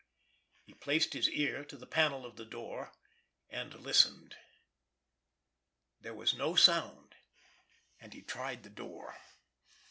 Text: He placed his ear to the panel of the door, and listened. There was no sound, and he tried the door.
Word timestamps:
He 0.63 0.73
placed 0.73 1.13
his 1.13 1.29
ear 1.29 1.63
to 1.65 1.77
the 1.77 1.85
panel 1.85 2.25
of 2.25 2.35
the 2.35 2.43
door, 2.43 2.91
and 3.51 3.71
listened. 3.75 4.35
There 5.99 6.15
was 6.15 6.33
no 6.33 6.55
sound, 6.55 7.13
and 7.99 8.11
he 8.11 8.23
tried 8.23 8.63
the 8.63 8.71
door. 8.71 9.19